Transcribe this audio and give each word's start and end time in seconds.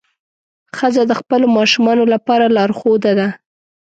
ښځه 0.77 1.03
د 1.07 1.11
خپلو 1.19 1.45
ماشومانو 1.57 2.03
لپاره 2.13 2.45
لارښوده 2.55 3.11
ده. 3.19 3.27